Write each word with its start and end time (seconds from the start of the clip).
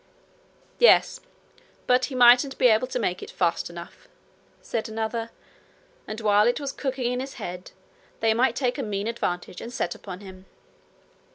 'Yes: 0.79 1.19
but 1.85 2.05
he 2.05 2.15
mightn't 2.15 2.57
be 2.57 2.69
able 2.69 2.87
to 2.87 2.97
make 2.97 3.21
it 3.21 3.29
fast 3.29 3.69
enough,' 3.69 4.07
said 4.59 4.89
another; 4.89 5.29
'and 6.07 6.21
while 6.21 6.47
it 6.47 6.59
was 6.59 6.71
cooking 6.71 7.11
in 7.13 7.19
his 7.19 7.35
head, 7.35 7.69
they 8.19 8.33
might 8.33 8.55
take 8.55 8.79
a 8.79 8.81
mean 8.81 9.05
advantage 9.05 9.61
and 9.61 9.71
set 9.71 9.93
upon 9.93 10.21
him.' 10.21 10.47